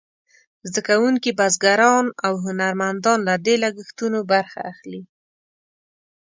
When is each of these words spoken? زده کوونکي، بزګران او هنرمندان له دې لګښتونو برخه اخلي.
زده 0.69 0.81
کوونکي، 0.89 1.29
بزګران 1.39 2.05
او 2.25 2.33
هنرمندان 2.45 3.19
له 3.27 3.35
دې 3.45 3.55
لګښتونو 3.63 4.19
برخه 4.31 4.59
اخلي. 4.71 5.01